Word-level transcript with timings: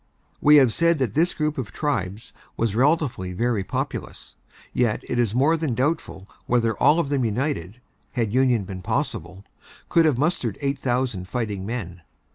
We 0.41 0.55
have 0.55 0.73
said 0.73 0.97
that 0.97 1.13
this 1.13 1.35
group 1.35 1.59
of 1.59 1.71
tribes 1.71 2.33
was 2.57 2.73
relatively 2.75 3.33
very 3.33 3.63
populous; 3.63 4.33
yet 4.73 5.03
it 5.07 5.19
is 5.19 5.35
more 5.35 5.55
than 5.55 5.75
doubtful 5.75 6.27
whether 6.47 6.73
all 6.79 6.99
of 6.99 7.09
them 7.09 7.23
united, 7.23 7.79
had 8.13 8.33
union 8.33 8.63
been 8.63 8.81
possible, 8.81 9.45
could 9.89 10.05
have 10.05 10.17
mustered 10.17 10.57
eight 10.59 10.79
thousand 10.79 11.27
fighting 11.29 11.67
men. 11.67 12.01